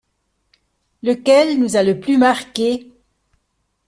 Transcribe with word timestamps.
Lequel 1.03 1.59
nous 1.59 1.75
a 1.77 1.83
le 1.83 1.99
plus 1.99 2.17
marqué? 2.17 2.91